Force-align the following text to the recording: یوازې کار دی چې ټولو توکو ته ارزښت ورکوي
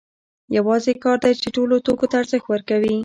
یوازې 0.57 0.93
کار 1.03 1.17
دی 1.23 1.33
چې 1.43 1.47
ټولو 1.55 1.75
توکو 1.85 2.05
ته 2.11 2.15
ارزښت 2.21 2.45
ورکوي 2.49 2.95